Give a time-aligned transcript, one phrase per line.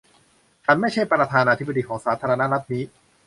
[0.65, 2.83] ฉันไม่ใช่ประธานาธิบดีของสาธารณรัฐนี้